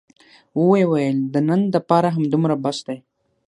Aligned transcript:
ويې 0.67 0.83
ويل 0.91 1.17
د 1.33 1.35
نن 1.49 1.61
دپاره 1.75 2.07
همدومره 2.15 2.55
بس 2.63 2.77
دى. 2.87 2.97